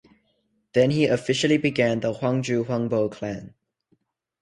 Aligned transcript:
Then 0.73 0.89
he 0.89 1.05
officially 1.05 1.57
began 1.57 1.99
the 1.99 2.11
Hwangju 2.11 2.65
Hwangbo 2.65 3.11
clan. 3.11 3.53